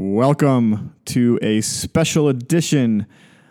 [0.00, 3.04] Welcome to a special edition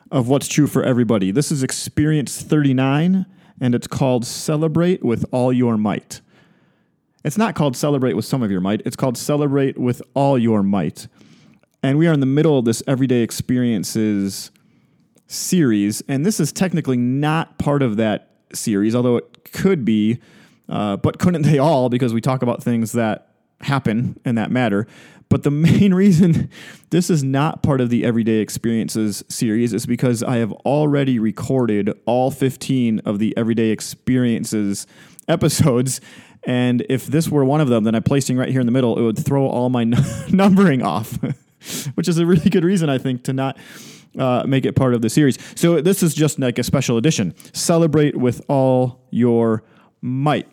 [0.09, 1.29] of What's True for Everybody.
[1.29, 3.25] This is Experience 39,
[3.59, 6.21] and it's called Celebrate with All Your Might.
[7.25, 10.63] It's not called Celebrate with Some of Your Might, it's called Celebrate with All Your
[10.63, 11.09] Might.
[11.83, 14.49] And we are in the middle of this Everyday Experiences
[15.25, 20.19] series, and this is technically not part of that series, although it could be,
[20.69, 24.87] uh, but couldn't they all because we talk about things that happen and that matter.
[25.29, 26.49] But the main reason
[26.89, 31.91] this is not part of the Everyday Experiences series is because I have already recorded
[32.05, 34.87] all 15 of the Everyday Experiences
[35.27, 36.01] episodes.
[36.43, 38.97] And if this were one of them, then I'm placing right here in the middle,
[38.97, 39.83] it would throw all my
[40.29, 41.19] numbering off,
[41.95, 43.57] which is a really good reason, I think, to not
[44.17, 45.37] uh, make it part of the series.
[45.55, 47.35] So this is just like a special edition.
[47.53, 49.63] Celebrate with all your
[50.01, 50.47] might.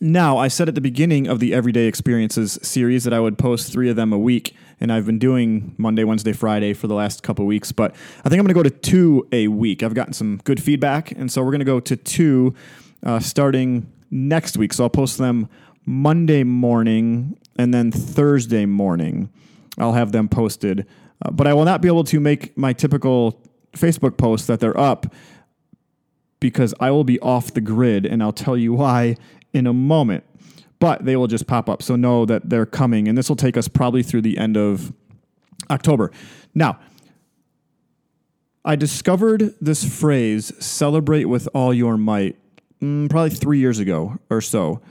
[0.00, 3.72] Now, I said at the beginning of the Everyday Experiences series that I would post
[3.72, 7.22] three of them a week, and I've been doing Monday, Wednesday, Friday for the last
[7.22, 7.94] couple weeks, but
[8.24, 9.82] I think I'm going to go to two a week.
[9.82, 12.54] I've gotten some good feedback, and so we're going to go to two
[13.02, 14.72] uh, starting next week.
[14.72, 15.48] So I'll post them
[15.84, 19.30] Monday morning and then Thursday morning.
[19.78, 20.86] I'll have them posted,
[21.24, 23.40] uh, but I will not be able to make my typical
[23.72, 25.06] Facebook post that they're up
[26.40, 29.16] because I will be off the grid, and I'll tell you why
[29.56, 30.22] in a moment,
[30.78, 31.82] but they will just pop up.
[31.82, 34.92] So know that they're coming, and this will take us probably through the end of
[35.70, 36.12] October.
[36.54, 36.78] Now,
[38.64, 42.36] I discovered this phrase, celebrate with all your might,
[42.82, 44.82] mm, probably three years ago or so.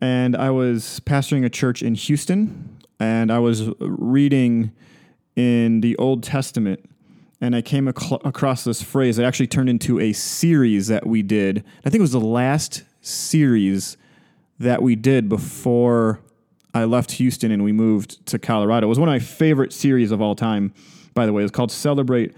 [0.00, 4.72] And I was pastoring a church in Houston, and I was reading
[5.36, 6.88] in the Old Testament
[7.40, 9.18] and I came ac- across this phrase.
[9.18, 11.64] It actually turned into a series that we did.
[11.84, 13.96] I think it was the last series
[14.58, 16.20] that we did before
[16.72, 18.86] I left Houston and we moved to Colorado.
[18.86, 20.74] It was one of my favorite series of all time,
[21.14, 21.42] by the way.
[21.42, 22.34] It was called Celebrate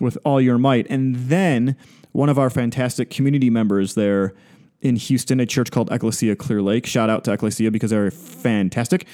[0.00, 0.86] with All Your Might.
[0.90, 1.76] And then
[2.12, 4.34] one of our fantastic community members there
[4.80, 6.86] in Houston, a church called Ecclesia Clear Lake.
[6.86, 9.06] Shout out to Ecclesia because they're fantastic.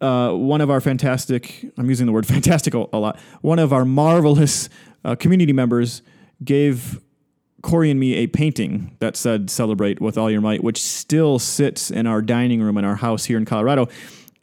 [0.00, 3.84] Uh, one of our fantastic, I'm using the word fantastic a, lot, one of our
[3.84, 4.68] marvelous
[5.04, 6.02] uh, community members
[6.42, 7.00] gave
[7.62, 11.90] Corey and me a painting that said "Celebrate with all your might," which still sits
[11.90, 13.88] in our dining room in our house here in Colorado.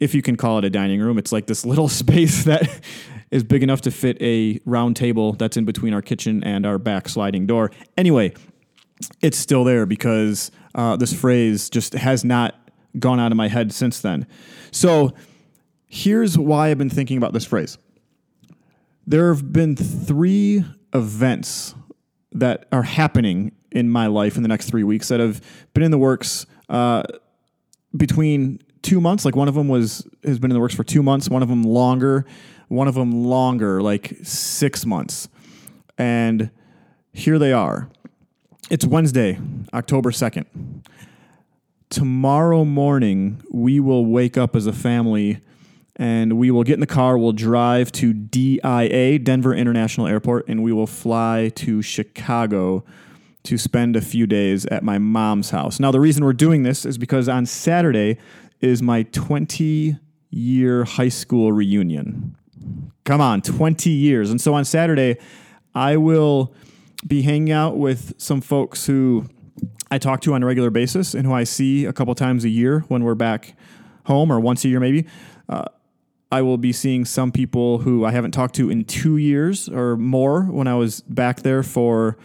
[0.00, 2.80] If you can call it a dining room, it's like this little space that
[3.30, 6.78] is big enough to fit a round table that's in between our kitchen and our
[6.78, 7.70] back sliding door.
[7.96, 8.32] Anyway,
[9.20, 12.54] it's still there because uh, this phrase just has not
[12.98, 14.26] gone out of my head since then.
[14.72, 15.12] So
[15.86, 17.78] here's why I've been thinking about this phrase.
[19.06, 21.74] There have been three events
[22.32, 25.40] that are happening in my life in the next three weeks that have
[25.74, 27.02] been in the works uh,
[27.96, 29.24] between two months.
[29.24, 31.28] Like one of them was has been in the works for two months.
[31.28, 32.26] One of them longer.
[32.68, 35.28] One of them longer, like six months.
[35.98, 36.50] And
[37.12, 37.90] here they are.
[38.70, 39.40] It's Wednesday,
[39.74, 40.86] October second.
[41.88, 45.40] Tomorrow morning, we will wake up as a family
[46.00, 47.18] and we will get in the car.
[47.18, 52.84] We'll drive to DIA, Denver International Airport, and we will fly to Chicago
[53.42, 55.78] to spend a few days at my mom's house.
[55.78, 58.16] Now, the reason we're doing this is because on Saturday
[58.62, 59.98] is my 20
[60.30, 62.34] year high school reunion.
[63.04, 64.30] Come on, 20 years.
[64.30, 65.18] And so on Saturday,
[65.74, 66.54] I will
[67.06, 69.26] be hanging out with some folks who
[69.90, 72.48] I talk to on a regular basis and who I see a couple times a
[72.48, 73.54] year when we're back
[74.06, 75.06] home or once a year maybe.
[75.46, 75.64] Uh,
[76.32, 79.96] I will be seeing some people who I haven't talked to in two years or
[79.96, 82.16] more when I was back there for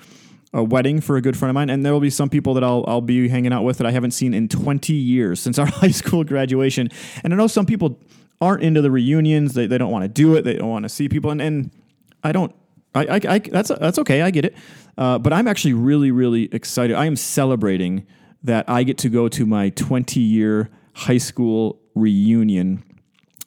[0.53, 1.69] a wedding for a good friend of mine.
[1.69, 3.91] And there will be some people that I'll, I'll be hanging out with that I
[3.91, 6.89] haven't seen in 20 years since our high school graduation.
[7.23, 7.99] And I know some people
[8.39, 9.53] aren't into the reunions.
[9.53, 10.43] They, they don't want to do it.
[10.43, 11.31] They don't want to see people.
[11.31, 11.71] And, and
[12.23, 12.55] I don't,
[12.93, 14.21] I, I, I that's, that's okay.
[14.21, 14.55] I get it.
[14.97, 16.95] Uh, but I'm actually really, really excited.
[16.95, 18.05] I am celebrating
[18.43, 22.83] that I get to go to my 20 year high school reunion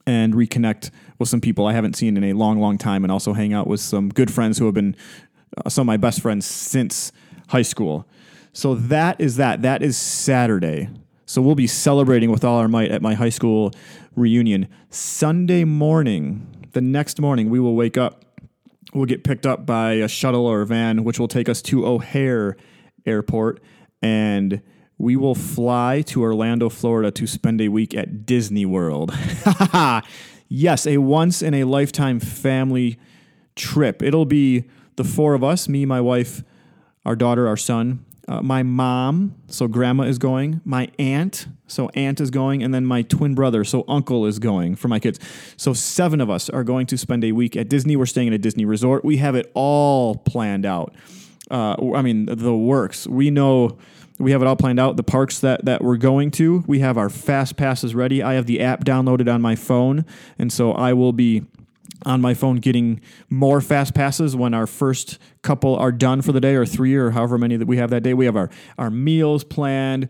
[0.09, 3.34] and reconnect with some people I haven't seen in a long, long time, and also
[3.34, 4.97] hang out with some good friends who have been
[5.59, 7.13] uh, some of my best friends since
[7.49, 8.09] high school.
[8.55, 9.60] So that is that.
[9.60, 10.89] That is Saturday.
[11.27, 13.71] So we'll be celebrating with all our might at my high school
[14.16, 14.66] reunion.
[14.89, 18.25] Sunday morning, the next morning, we will wake up.
[18.95, 21.87] We'll get picked up by a shuttle or a van, which will take us to
[21.87, 22.57] O'Hare
[23.04, 23.61] Airport.
[24.01, 24.63] And
[24.98, 29.16] we will fly to Orlando, Florida to spend a week at Disney World.
[30.48, 32.98] yes, a once in a lifetime family
[33.54, 34.03] trip.
[34.03, 34.65] It'll be
[34.97, 36.42] the four of us me, my wife,
[37.04, 42.21] our daughter, our son, uh, my mom, so grandma is going, my aunt, so aunt
[42.21, 45.18] is going, and then my twin brother, so uncle is going for my kids.
[45.56, 47.97] So seven of us are going to spend a week at Disney.
[47.97, 49.03] We're staying at a Disney resort.
[49.03, 50.94] We have it all planned out.
[51.51, 53.06] Uh, I mean, the works.
[53.06, 53.78] We know
[54.18, 54.97] we have it all planned out.
[54.97, 58.22] The parks that, that we're going to, we have our fast passes ready.
[58.22, 60.04] I have the app downloaded on my phone,
[60.38, 61.44] and so I will be
[62.06, 66.41] on my phone getting more fast passes when our first couple are done for the
[66.41, 68.15] day or three or however many that we have that day.
[68.15, 70.09] We have our, our meals planned.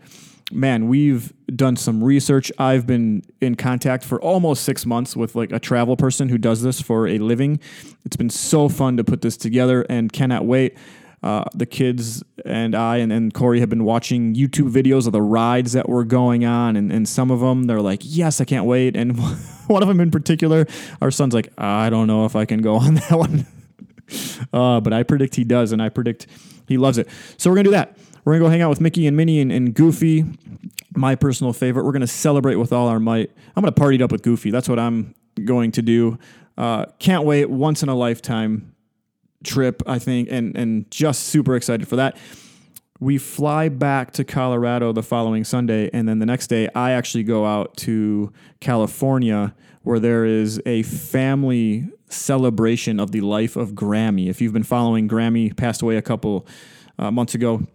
[0.50, 2.50] Man, we've done some research.
[2.58, 6.62] I've been in contact for almost six months with like a travel person who does
[6.62, 7.60] this for a living.
[8.04, 10.76] It's been so fun to put this together and cannot wait.
[11.22, 15.22] Uh, the kids and I and, and Corey have been watching YouTube videos of the
[15.22, 18.66] rides that were going on, and, and some of them they're like, "Yes, I can't
[18.66, 19.18] wait." And
[19.66, 20.66] one of them in particular,
[21.02, 23.46] our son's like, "I don't know if I can go on that one,"
[24.52, 26.28] uh, but I predict he does, and I predict
[26.68, 27.08] he loves it.
[27.36, 27.96] So we're gonna do that.
[28.24, 30.24] We're gonna go hang out with Mickey and Minnie and, and Goofy,
[30.94, 31.84] my personal favorite.
[31.84, 33.32] We're gonna celebrate with all our might.
[33.56, 34.52] I'm gonna party it up with Goofy.
[34.52, 36.18] That's what I'm going to do.
[36.56, 37.50] Uh, can't wait.
[37.50, 38.72] Once in a lifetime
[39.44, 42.16] trip, I think, and and just super excited for that.
[43.00, 47.22] We fly back to Colorado the following Sunday, and then the next day, I actually
[47.22, 54.28] go out to California where there is a family celebration of the life of Grammy.
[54.28, 56.46] If you've been following, Grammy passed away a couple
[56.98, 57.66] uh, months ago,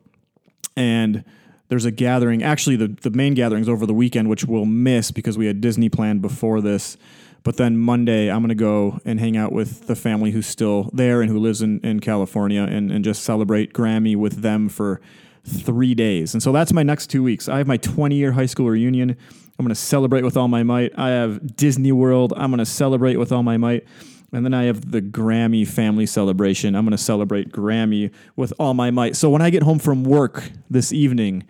[0.76, 1.24] and
[1.70, 2.44] there's a gathering.
[2.44, 5.62] Actually, the, the main gathering is over the weekend, which we'll miss because we had
[5.62, 6.98] Disney planned before this.
[7.44, 10.90] But then Monday, I'm going to go and hang out with the family who's still
[10.94, 15.02] there and who lives in, in California and, and just celebrate Grammy with them for
[15.46, 16.34] three days.
[16.34, 17.50] And so that's my next two weeks.
[17.50, 19.18] I have my 20 year high school reunion.
[19.60, 20.98] I'm going to celebrate with all my might.
[20.98, 22.34] I have Disney World.
[22.38, 23.86] I'm going to celebrate with all my might.
[24.32, 26.76] And then I have the Grammy family celebration.
[26.76, 29.16] I'm going to celebrate Grammy with all my might.
[29.16, 31.44] So when I get home from work this evening,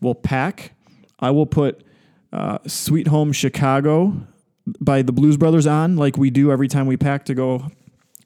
[0.00, 0.72] we'll pack.
[1.18, 1.82] I will put
[2.32, 4.14] uh, Sweet Home Chicago
[4.80, 7.70] by the Blues Brothers on, like we do every time we pack to go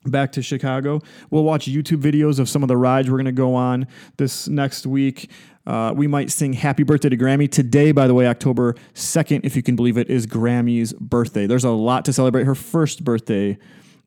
[0.05, 1.01] back to Chicago.
[1.31, 3.87] We'll watch YouTube videos of some of the rides we're going to go on
[4.17, 5.31] this next week.
[5.67, 7.51] Uh, we might sing Happy Birthday to Grammy.
[7.51, 11.47] Today, by the way, October 2nd, if you can believe it, is Grammy's birthday.
[11.47, 12.45] There's a lot to celebrate.
[12.45, 13.59] Her first birthday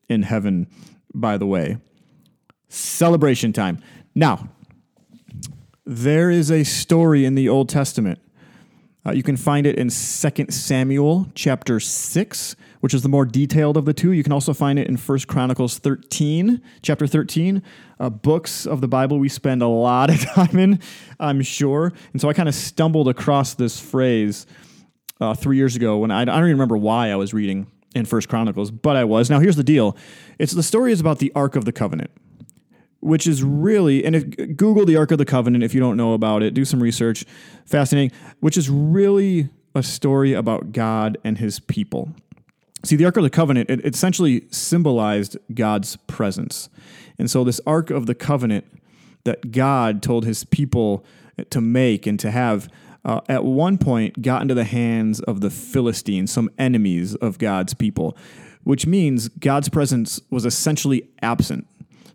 [0.08, 0.66] in heaven,
[1.14, 1.78] by the way.
[2.68, 3.78] Celebration time.
[4.14, 4.50] Now,
[5.86, 8.20] there is a story in the Old Testament
[9.06, 9.90] uh, you can find it in 2
[10.50, 14.10] Samuel chapter 6, which is the more detailed of the two.
[14.10, 17.62] You can also find it in 1 Chronicles 13, chapter 13.
[18.00, 20.80] Uh, books of the Bible we spend a lot of time in,
[21.20, 21.92] I'm sure.
[22.12, 24.46] And so I kind of stumbled across this phrase
[25.20, 28.06] uh, three years ago when I, I don't even remember why I was reading in
[28.06, 29.30] First Chronicles, but I was.
[29.30, 29.96] Now here's the deal:
[30.38, 32.10] it's the story is about the Ark of the Covenant
[33.06, 36.12] which is really and if Google the Ark of the Covenant if you don't know
[36.12, 37.24] about it, do some research.
[37.64, 38.10] Fascinating,
[38.40, 42.10] which is really a story about God and his people.
[42.82, 46.68] See, the Ark of the Covenant, it essentially symbolized God's presence.
[47.18, 48.64] And so, this Ark of the Covenant
[49.24, 51.04] that God told his people
[51.50, 52.68] to make and to have,
[53.04, 57.74] uh, at one point got into the hands of the Philistines, some enemies of God's
[57.74, 58.16] people,
[58.64, 61.66] which means God's presence was essentially absent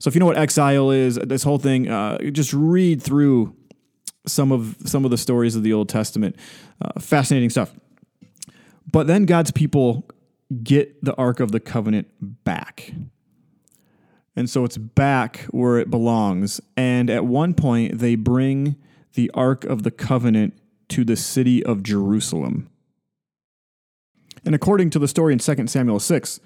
[0.01, 3.55] so if you know what exile is, this whole thing, uh, just read through
[4.25, 6.35] some of some of the stories of the Old Testament.
[6.81, 7.71] Uh, fascinating stuff.
[8.91, 10.09] But then God's people
[10.63, 12.91] get the Ark of the Covenant back.
[14.35, 16.59] And so it's back where it belongs.
[16.75, 18.77] And at one point, they bring
[19.13, 20.55] the Ark of the Covenant
[20.89, 22.71] to the city of Jerusalem.
[24.43, 26.39] And according to the story in 2 Samuel 6,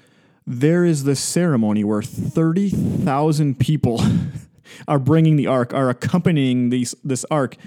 [0.47, 4.01] there is this ceremony where 30,000 people
[4.87, 7.57] are bringing the ark, are accompanying these, this ark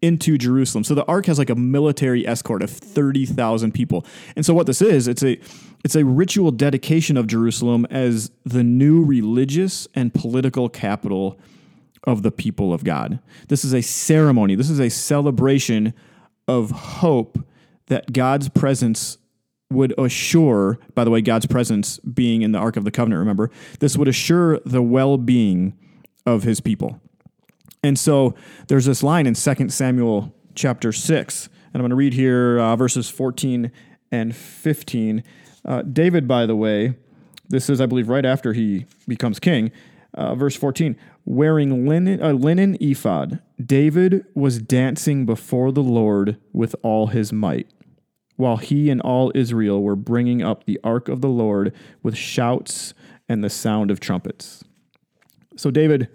[0.00, 0.84] into Jerusalem.
[0.84, 4.06] So the ark has like a military escort of 30,000 people.
[4.36, 5.38] And so what this is, it's a
[5.84, 11.38] it's a ritual dedication of Jerusalem as the new religious and political capital
[12.04, 13.20] of the people of God.
[13.46, 14.56] This is a ceremony.
[14.56, 15.94] This is a celebration
[16.48, 17.38] of hope
[17.86, 19.18] that God's presence
[19.70, 23.50] would assure, by the way, God's presence being in the Ark of the Covenant, remember,
[23.80, 25.76] this would assure the well being
[26.24, 27.00] of his people.
[27.82, 28.34] And so
[28.68, 32.76] there's this line in 2 Samuel chapter 6, and I'm going to read here uh,
[32.76, 33.70] verses 14
[34.10, 35.22] and 15.
[35.64, 36.94] Uh, David, by the way,
[37.48, 39.70] this is, I believe, right after he becomes king.
[40.14, 40.96] Uh, verse 14,
[41.26, 47.70] wearing linen, a linen ephod, David was dancing before the Lord with all his might
[48.38, 52.94] while he and all Israel were bringing up the ark of the Lord with shouts
[53.28, 54.64] and the sound of trumpets.
[55.56, 56.08] So David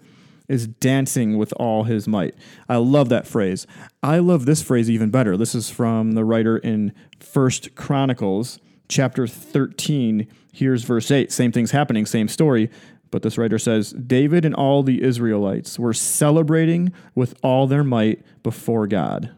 [0.48, 2.34] is dancing with all his might.
[2.66, 3.66] I love that phrase.
[4.02, 5.36] I love this phrase even better.
[5.36, 10.26] This is from the writer in First Chronicles, chapter 13.
[10.50, 11.30] Here's verse 8.
[11.30, 12.70] Same thing's happening, same story.
[13.10, 18.24] But this writer says David and all the Israelites were celebrating with all their might
[18.42, 19.30] before God.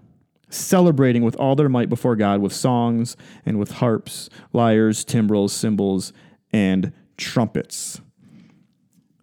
[0.48, 6.12] Celebrating with all their might before God with songs and with harps, lyres, timbrels, cymbals,
[6.52, 8.00] and trumpets.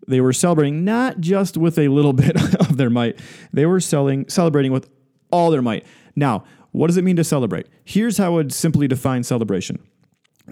[0.07, 3.19] They were celebrating not just with a little bit of their might,
[3.51, 4.89] they were selling, celebrating with
[5.31, 5.85] all their might.
[6.15, 7.67] Now, what does it mean to celebrate?
[7.83, 9.79] Here's how I would simply define celebration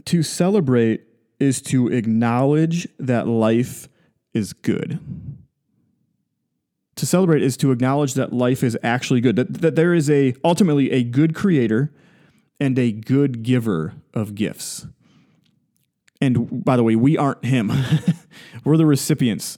[0.06, 1.04] to celebrate
[1.40, 3.90] is to acknowledge that life
[4.34, 5.00] is good.
[7.02, 10.36] To celebrate is to acknowledge that life is actually good, that, that there is a
[10.44, 11.92] ultimately a good creator
[12.60, 14.86] and a good giver of gifts.
[16.22, 17.72] And by the way, we aren't him.
[18.64, 19.58] we're the recipients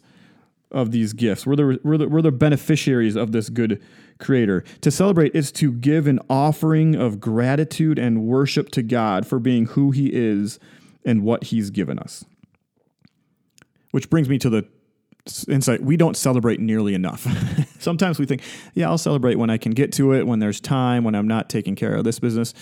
[0.71, 1.45] of these gifts.
[1.45, 3.83] We're the, we're the, we're the beneficiaries of this good
[4.21, 4.63] creator.
[4.79, 9.65] To celebrate is to give an offering of gratitude and worship to God for being
[9.65, 10.59] who he is
[11.03, 12.23] and what he's given us.
[13.91, 14.65] Which brings me to the
[15.47, 17.27] insight we don't celebrate nearly enough.
[17.79, 18.41] Sometimes we think,
[18.73, 21.49] yeah, I'll celebrate when I can get to it, when there's time, when I'm not
[21.49, 22.53] taking care of this business.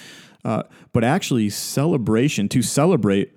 [0.44, 0.64] Uh,
[0.94, 3.36] but actually, celebration, to celebrate,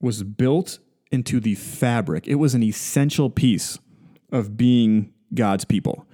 [0.00, 0.78] was built
[1.10, 2.26] into the fabric.
[2.26, 3.78] It was an essential piece
[4.30, 6.06] of being God's people.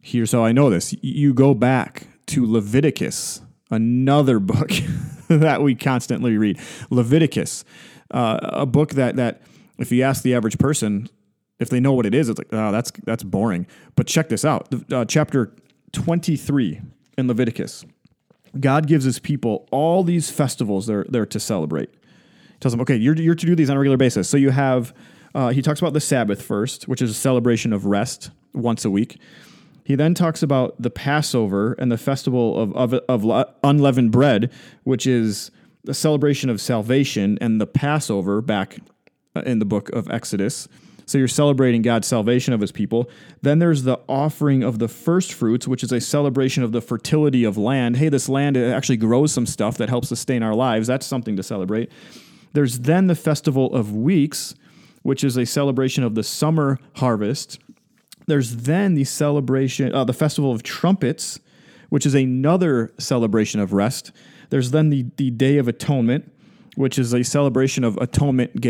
[0.00, 4.70] Here's how I know this you go back to Leviticus, another book
[5.28, 6.58] that we constantly read.
[6.90, 7.64] Leviticus,
[8.10, 9.42] uh, a book that, that,
[9.78, 11.08] if you ask the average person,
[11.58, 13.66] if they know what it is, it's like, oh, that's, that's boring.
[13.96, 15.54] But check this out uh, chapter
[15.92, 16.80] 23
[17.16, 17.84] in Leviticus.
[18.58, 22.96] God gives his people all these festivals they're, they're to celebrate He tells them, okay,
[22.96, 24.28] you're, you're to do these on a regular basis.
[24.28, 24.94] So you have,
[25.34, 28.90] uh, he talks about the Sabbath first, which is a celebration of rest once a
[28.90, 29.20] week.
[29.84, 34.52] He then talks about the Passover and the festival of, of, of unleavened bread,
[34.84, 35.50] which is
[35.86, 38.78] a celebration of salvation, and the Passover back
[39.46, 40.68] in the book of Exodus.
[41.06, 43.08] So you're celebrating God's salvation of his people.
[43.40, 47.44] Then there's the offering of the first fruits, which is a celebration of the fertility
[47.44, 47.96] of land.
[47.96, 50.86] Hey, this land actually grows some stuff that helps sustain our lives.
[50.86, 51.90] That's something to celebrate.
[52.52, 54.54] There's then the Festival of Weeks,
[55.02, 57.58] which is a celebration of the summer harvest.
[58.26, 61.40] There's then the celebration, uh, the Festival of Trumpets,
[61.88, 64.12] which is another celebration of rest.
[64.50, 66.30] There's then the, the Day of Atonement,
[66.78, 68.64] which is a celebration of atonement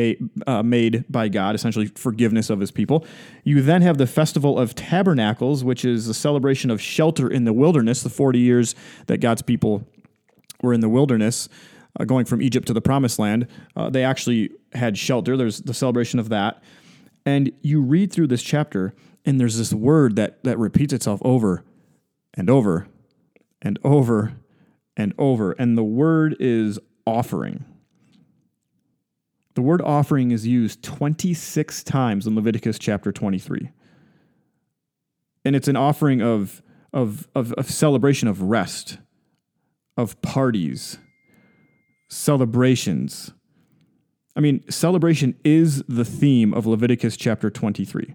[0.47, 3.05] uh, made by God, essentially forgiveness of his people.
[3.45, 7.53] You then have the Festival of Tabernacles, which is a celebration of shelter in the
[7.53, 8.75] wilderness, the 40 years
[9.09, 9.87] that God's people
[10.62, 11.50] were in the wilderness
[12.00, 13.47] uh, going from Egypt to the promised land,
[13.77, 15.37] uh, they actually had shelter.
[15.37, 16.62] There's the celebration of that.
[17.27, 18.95] And you read through this chapter,
[19.27, 21.62] and there's this word that, that repeats itself over
[22.33, 22.88] and over
[23.61, 24.33] and over
[24.97, 25.53] and over.
[25.53, 27.67] And the word is offering.
[29.59, 33.73] The word offering is used 26 times in Leviticus chapter 23.
[35.45, 36.62] And it's an offering of,
[36.93, 38.99] of, of, of celebration of rest,
[39.97, 40.99] of parties,
[42.07, 43.33] celebrations.
[44.37, 48.15] I mean, celebration is the theme of Leviticus chapter 23.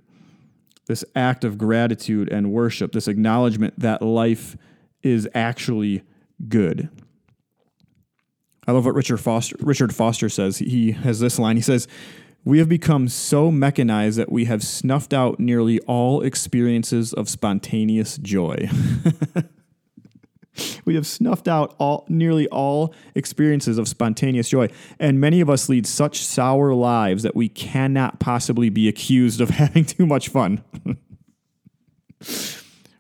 [0.88, 4.56] This act of gratitude and worship, this acknowledgement that life
[5.02, 6.04] is actually
[6.48, 6.90] good.
[8.67, 10.60] I love what Richard Foster, Richard Foster says.
[10.60, 11.58] He has this line.
[11.58, 11.88] He says,
[12.46, 18.17] We have become so mechanized that we have snuffed out nearly all experiences of spontaneous
[18.17, 18.70] joy.
[20.86, 25.67] we have snuffed out all nearly all experiences of spontaneous joy and many of us
[25.67, 30.63] lead such sour lives that we cannot possibly be accused of having too much fun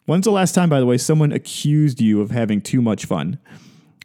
[0.05, 3.37] when's the last time by the way someone accused you of having too much fun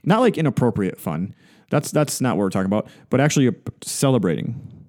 [0.04, 1.34] not like inappropriate fun
[1.70, 4.84] that's that's not what we're talking about but actually celebrating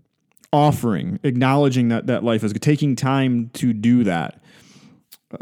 [0.52, 4.42] offering acknowledging that that life is taking time to do that
[5.32, 5.38] uh,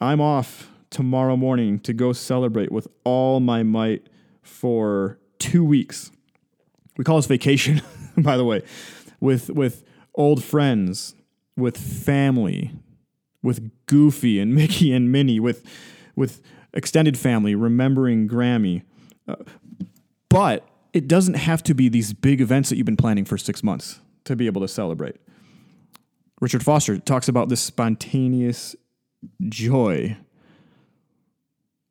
[0.00, 4.08] i'm off tomorrow morning to go celebrate with all my might
[4.42, 6.10] for two weeks.
[6.96, 7.82] We call this vacation,
[8.16, 8.62] by the way,
[9.20, 11.14] with with old friends,
[11.56, 12.72] with family,
[13.42, 15.64] with Goofy and Mickey and Minnie, with
[16.14, 16.40] with
[16.72, 18.82] extended family, remembering Grammy.
[19.28, 19.36] Uh,
[20.28, 23.62] but it doesn't have to be these big events that you've been planning for six
[23.62, 25.16] months to be able to celebrate.
[26.40, 28.76] Richard Foster talks about this spontaneous
[29.48, 30.16] joy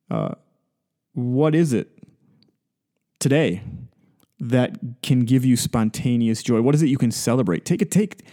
[0.10, 0.36] uh,
[1.14, 1.90] what is it
[3.20, 3.64] today
[4.40, 6.62] that can give you spontaneous joy?
[6.62, 7.66] What is it you can celebrate?
[7.66, 8.24] Take a take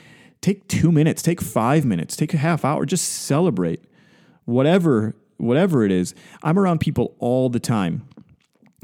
[0.40, 3.84] take two minutes, take five minutes, take a half hour, just celebrate
[4.44, 6.14] whatever whatever it is.
[6.42, 8.08] I'm around people all the time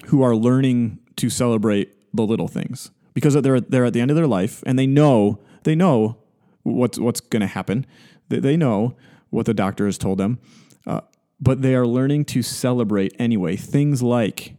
[0.07, 4.17] who are learning to celebrate the little things because they're they're at the end of
[4.17, 6.17] their life and they know they know
[6.63, 7.87] what's what's going to happen.
[8.29, 8.97] They, they know
[9.31, 10.39] what the doctor has told them,
[10.87, 11.03] uh,
[11.41, 13.57] but they are learning to celebrate anyway.
[13.57, 14.55] Things like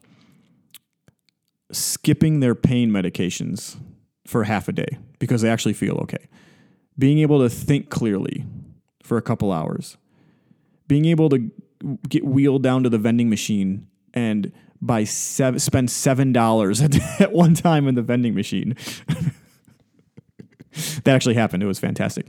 [1.71, 3.77] skipping their pain medications
[4.25, 6.27] for half a day because they actually feel okay.
[6.97, 8.45] Being able to think clearly
[9.03, 9.97] for a couple hours.
[10.87, 11.51] Being able to
[12.07, 14.51] get wheeled down to the vending machine and
[14.81, 16.81] buy seven, spend seven dollars
[17.19, 18.75] at one time in the vending machine.
[21.03, 21.63] that actually happened.
[21.63, 22.27] It was fantastic.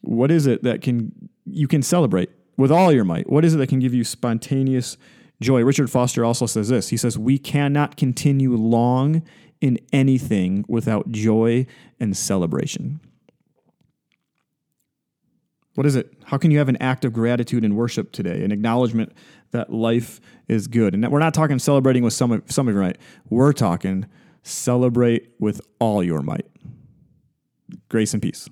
[0.00, 3.28] What is it that can you can celebrate with all your might?
[3.28, 4.96] What is it that can give you spontaneous
[5.40, 5.62] joy?
[5.62, 6.88] Richard Foster also says this.
[6.88, 9.22] He says, "We cannot continue long
[9.60, 11.66] in anything without joy
[11.98, 13.00] and celebration."
[15.74, 16.14] What is it?
[16.24, 19.12] How can you have an act of gratitude and worship today, an acknowledgement
[19.52, 20.94] that life is good?
[20.94, 22.98] And we're not talking celebrating with some of, some of your might.
[23.30, 24.06] We're talking
[24.42, 26.46] celebrate with all your might.
[27.88, 28.48] Grace and peace.